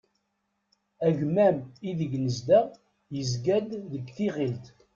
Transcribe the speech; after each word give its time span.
Agmam 1.07 1.57
ideg 1.89 2.11
nezdeɣ 2.23 2.67
yezgan-d 3.15 3.71
deg 3.91 4.05
tiɣilt. 4.15 4.65